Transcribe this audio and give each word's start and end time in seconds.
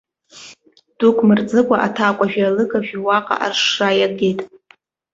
Дук 0.97 1.17
мырҵыкәа 1.27 1.77
аҭакәажәи 1.87 2.47
алыгажәи 2.47 3.03
уаҟа 3.05 3.35
аршра 3.45 3.89
иагеит. 3.99 4.39